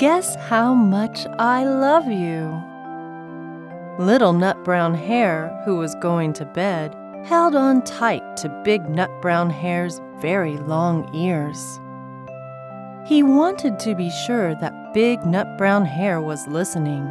Guess 0.00 0.34
how 0.36 0.72
much 0.72 1.26
I 1.38 1.62
love 1.62 2.06
you. 2.06 2.58
Little 4.02 4.32
Nut 4.32 4.64
Brown 4.64 4.94
Hare, 4.94 5.50
who 5.66 5.76
was 5.76 5.94
going 5.96 6.32
to 6.32 6.46
bed, 6.46 6.96
held 7.26 7.54
on 7.54 7.82
tight 7.82 8.22
to 8.38 8.62
Big 8.64 8.88
Nut 8.88 9.10
Brown 9.20 9.50
Hare's 9.50 10.00
very 10.22 10.56
long 10.56 11.14
ears. 11.14 11.78
He 13.06 13.22
wanted 13.22 13.78
to 13.80 13.94
be 13.94 14.08
sure 14.24 14.54
that 14.54 14.94
Big 14.94 15.22
Nut 15.26 15.46
Brown 15.58 15.84
Hare 15.84 16.22
was 16.22 16.46
listening. 16.46 17.04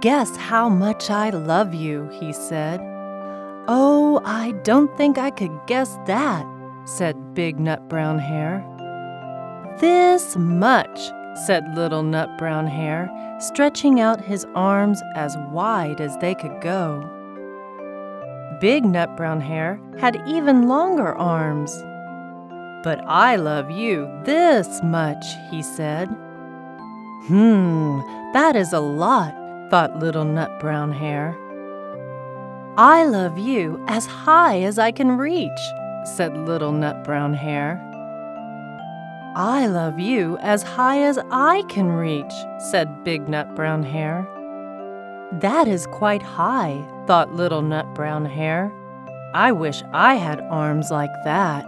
Guess 0.00 0.36
how 0.36 0.68
much 0.68 1.10
I 1.10 1.30
love 1.30 1.74
you, 1.74 2.08
he 2.08 2.32
said. 2.32 2.80
Oh, 3.68 4.20
I 4.24 4.50
don't 4.64 4.92
think 4.96 5.16
I 5.16 5.30
could 5.30 5.56
guess 5.68 5.96
that, 6.08 6.44
said 6.86 7.34
Big 7.34 7.60
Nut 7.60 7.88
Brown 7.88 8.18
Hare. 8.18 8.66
This 9.78 10.34
much, 10.36 10.98
said 11.34 11.74
Little 11.74 12.02
Nut 12.02 12.38
Brown 12.38 12.66
Hare, 12.66 13.10
stretching 13.40 14.00
out 14.00 14.20
his 14.20 14.46
arms 14.54 15.02
as 15.14 15.36
wide 15.50 16.00
as 16.00 16.16
they 16.18 16.34
could 16.34 16.60
go. 16.60 17.08
Big 18.60 18.84
Nut 18.84 19.16
Brown 19.16 19.40
Hare 19.40 19.80
had 19.98 20.22
even 20.26 20.68
longer 20.68 21.14
arms. 21.14 21.76
But 22.84 23.00
I 23.06 23.36
love 23.36 23.70
you 23.70 24.10
this 24.24 24.82
much, 24.82 25.24
he 25.50 25.62
said. 25.62 26.06
Hmm, 27.26 28.00
that 28.32 28.54
is 28.54 28.72
a 28.72 28.80
lot, 28.80 29.34
thought 29.70 29.98
Little 29.98 30.24
Nut 30.24 30.60
Brown 30.60 30.92
Hare. 30.92 31.36
I 32.76 33.04
love 33.04 33.38
you 33.38 33.82
as 33.88 34.04
high 34.04 34.60
as 34.62 34.78
I 34.78 34.90
can 34.90 35.16
reach, 35.16 35.50
said 36.04 36.36
Little 36.36 36.72
Nut 36.72 37.04
Brown 37.04 37.32
Hare. 37.32 37.80
I 39.36 39.66
love 39.66 39.98
you 39.98 40.38
as 40.38 40.62
high 40.62 41.02
as 41.02 41.18
I 41.32 41.62
can 41.68 41.88
reach, 41.88 42.32
said 42.70 43.02
Big 43.02 43.28
Nut 43.28 43.56
Brown 43.56 43.82
Hare. 43.82 44.28
That 45.40 45.66
is 45.66 45.88
quite 45.88 46.22
high, 46.22 46.86
thought 47.08 47.34
Little 47.34 47.62
Nut 47.62 47.96
Brown 47.96 48.24
Hare. 48.26 48.72
I 49.34 49.50
wish 49.50 49.82
I 49.92 50.14
had 50.14 50.40
arms 50.42 50.92
like 50.92 51.10
that. 51.24 51.64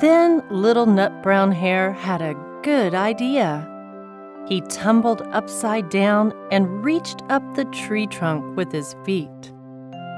Then 0.00 0.42
Little 0.48 0.86
Nut 0.86 1.22
Brown 1.22 1.52
Hare 1.52 1.92
had 1.92 2.22
a 2.22 2.36
good 2.62 2.94
idea. 2.94 3.68
He 4.46 4.62
tumbled 4.62 5.20
upside 5.32 5.90
down 5.90 6.32
and 6.50 6.82
reached 6.82 7.22
up 7.28 7.42
the 7.56 7.66
tree 7.66 8.06
trunk 8.06 8.56
with 8.56 8.72
his 8.72 8.96
feet. 9.04 9.52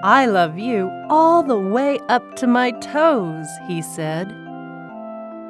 I 0.05 0.27
love 0.27 0.56
you 0.56 0.88
all 1.10 1.42
the 1.42 1.58
way 1.58 1.98
up 2.08 2.36
to 2.36 2.46
my 2.46 2.70
toes, 2.70 3.48
he 3.66 3.83
said. 3.83 4.33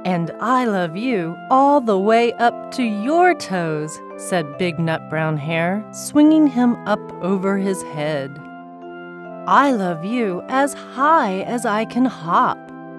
And 0.04 0.30
I 0.40 0.64
love 0.64 0.96
you 0.96 1.36
all 1.50 1.82
the 1.82 1.98
way 1.98 2.32
up 2.34 2.70
to 2.72 2.82
your 2.82 3.34
toes, 3.34 4.00
said 4.16 4.56
Big 4.56 4.78
Nut 4.78 5.10
Brown 5.10 5.36
Hare, 5.36 5.84
swinging 5.92 6.46
him 6.46 6.76
up 6.88 7.00
over 7.22 7.58
his 7.58 7.82
head. 7.82 8.30
I 9.46 9.72
love 9.72 10.04
you 10.04 10.42
as 10.48 10.72
high 10.72 11.40
as 11.40 11.66
I 11.66 11.84
can 11.84 12.06
hop, 12.06 12.58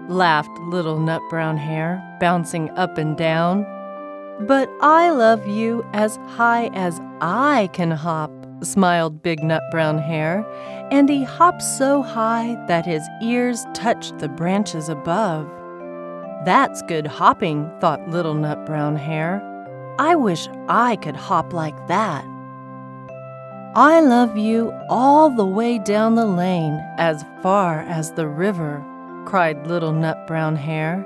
laughed 0.09 0.51
Little 0.69 0.99
Nut 0.99 1.21
Brown 1.29 1.57
Hare, 1.57 2.01
bouncing 2.19 2.69
up 2.71 2.99
and 2.99 3.17
down. 3.17 3.65
But 4.41 4.69
I 4.81 5.09
love 5.09 5.47
you 5.47 5.83
as 5.93 6.17
high 6.27 6.69
as 6.73 6.99
I 7.19 7.69
can 7.73 7.91
hop, 7.91 8.31
smiled 8.61 9.23
Big 9.23 9.43
Nut 9.43 9.63
Brown 9.71 9.97
Hare, 9.97 10.45
and 10.91 11.09
he 11.09 11.23
hopped 11.23 11.63
so 11.63 12.03
high 12.03 12.63
that 12.67 12.85
his 12.85 13.07
ears 13.23 13.65
touched 13.73 14.19
the 14.19 14.29
branches 14.29 14.87
above. 14.87 15.49
That's 16.43 16.81
good 16.81 17.05
hopping, 17.05 17.71
thought 17.79 18.09
Little 18.09 18.33
Nut 18.33 18.65
Brown 18.65 18.95
Hare. 18.95 19.41
I 19.99 20.15
wish 20.15 20.47
I 20.67 20.95
could 20.95 21.15
hop 21.15 21.53
like 21.53 21.87
that. 21.87 22.25
I 23.75 24.01
love 24.01 24.35
you 24.37 24.73
all 24.89 25.29
the 25.29 25.45
way 25.45 25.77
down 25.77 26.15
the 26.15 26.25
lane, 26.25 26.83
as 26.97 27.23
far 27.43 27.81
as 27.81 28.11
the 28.13 28.27
river, 28.27 28.83
cried 29.25 29.67
Little 29.67 29.93
Nut 29.93 30.25
Brown 30.25 30.55
Hare. 30.55 31.05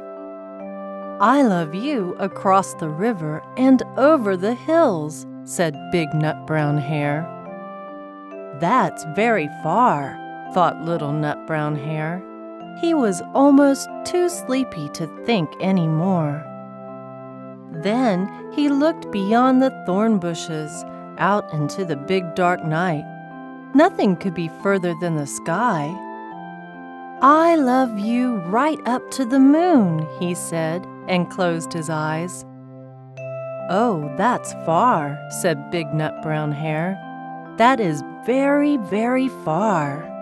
I 1.19 1.41
love 1.41 1.75
you 1.75 2.15
across 2.17 2.73
the 2.75 2.89
river 2.89 3.43
and 3.57 3.83
over 3.97 4.37
the 4.37 4.53
hills, 4.53 5.27
said 5.43 5.77
Big 5.91 6.13
Nut 6.13 6.47
Brown 6.47 6.77
Hare. 6.77 7.29
That's 8.61 9.03
very 9.15 9.49
far, 9.63 10.17
thought 10.53 10.81
Little 10.81 11.11
Nut 11.11 11.45
Brown 11.45 11.75
Hare. 11.75 12.23
He 12.81 12.93
was 12.93 13.21
almost 13.33 13.87
too 14.05 14.29
sleepy 14.29 14.89
to 14.89 15.07
think 15.25 15.49
any 15.59 15.87
more. 15.87 16.43
Then 17.71 18.29
he 18.53 18.69
looked 18.69 19.11
beyond 19.11 19.61
the 19.61 19.71
thorn 19.85 20.19
bushes 20.19 20.83
out 21.17 21.51
into 21.53 21.85
the 21.85 21.95
big 21.95 22.35
dark 22.35 22.63
night. 22.63 23.03
Nothing 23.73 24.15
could 24.15 24.33
be 24.33 24.49
further 24.61 24.93
than 25.01 25.15
the 25.15 25.27
sky. 25.27 25.93
I 27.21 27.55
love 27.55 27.97
you 27.97 28.37
right 28.47 28.79
up 28.85 29.09
to 29.11 29.25
the 29.25 29.39
moon, 29.39 30.07
he 30.19 30.35
said, 30.35 30.85
and 31.07 31.29
closed 31.29 31.73
his 31.73 31.89
eyes. 31.89 32.45
Oh, 33.69 34.13
that's 34.17 34.53
far, 34.65 35.17
said 35.41 35.71
Big 35.71 35.93
Nut 35.93 36.21
Brown 36.21 36.51
Hare. 36.51 36.97
That 37.57 37.79
is 37.79 38.03
very, 38.25 38.77
very 38.77 39.29
far. 39.29 40.14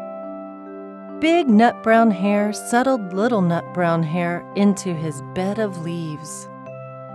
Big 1.24 1.48
Nut 1.48 1.82
Brown 1.84 2.12
Hare 2.12 2.52
settled 2.52 3.14
Little 3.14 3.42
Nut 3.42 3.64
Brown 3.74 4.04
Hare 4.04 4.46
into 4.58 4.94
his 4.94 5.22
bed 5.34 5.58
of 5.58 5.78
leaves. 5.78 6.50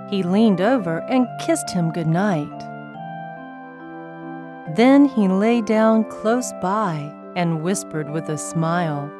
He 0.09 0.23
leaned 0.23 0.63
over 0.63 1.01
and 1.11 1.27
kissed 1.43 1.69
him 1.69 1.93
good 1.93 2.07
night. 2.07 2.49
Then 4.75 5.05
he 5.05 5.29
lay 5.29 5.61
down 5.61 6.05
close 6.05 6.55
by 6.63 7.15
and 7.37 7.63
whispered 7.63 8.09
with 8.09 8.31
a 8.31 8.39
smile, 8.39 9.13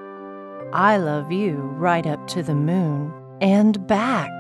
I 0.73 0.97
love 0.97 1.31
you 1.31 1.57
right 1.77 2.07
up 2.07 2.27
to 2.29 2.43
the 2.43 2.55
moon 2.55 3.13
and 3.43 3.87
back. 3.87 4.33